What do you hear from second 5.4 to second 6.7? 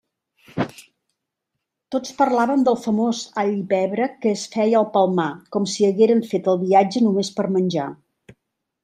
com si hagueren fet el